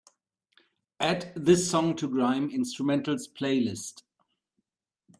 [0.99, 4.01] add this song to grime instrumentals playlist